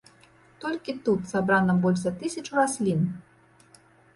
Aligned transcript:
Толькі 0.63 0.95
тут 1.09 1.27
сабрана 1.33 1.75
больш 1.83 1.99
за 2.07 2.15
тысячу 2.25 2.51
раслін! 2.61 3.05